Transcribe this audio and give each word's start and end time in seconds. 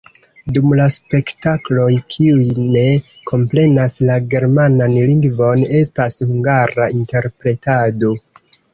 Dum 0.53 0.71
la 0.77 0.85
spektakloj 0.93 1.89
kiuj 2.13 2.47
ne 2.77 2.87
komprenas 3.33 3.99
la 4.09 4.17
germanan 4.35 4.99
lingvon, 5.13 5.65
estas 5.85 6.21
hungara 6.29 6.93
interpretado. 7.01 8.17